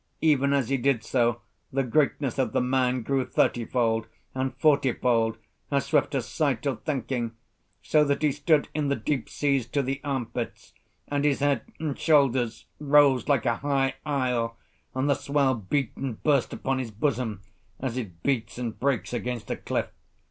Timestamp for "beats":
18.23-18.57